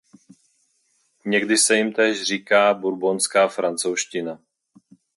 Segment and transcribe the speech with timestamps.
[1.25, 4.39] Někdy se jim též říká bourbonská francouzština.